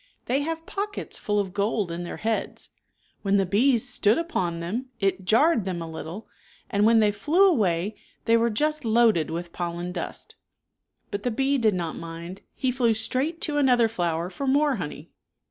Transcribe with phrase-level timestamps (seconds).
[0.25, 2.69] "They have pockets full of gold in their heads
[3.21, 6.27] When the bees stood upon them, ^ ••y"'^ it jarred them a little
[6.71, 10.33] and when' \]'ri j they flew away they were just ^^^^^^^ loaded with pollen dust."
[11.11, 14.77] But /^"^ the bee did not mind; he flew straight to another flower for more
[14.77, 15.11] honey.